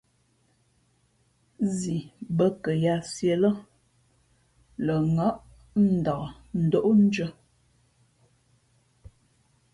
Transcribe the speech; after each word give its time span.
Zi 1.75 1.95
bᾱ 2.37 2.45
kαyǎt 2.63 3.03
sīē 3.13 3.35
lά, 3.43 3.51
lα 4.85 4.95
ŋάʼ 5.15 5.35
pα 5.71 5.79
nlak 5.91 6.23
ndóʼndʉ̄ᾱ. 6.63 7.27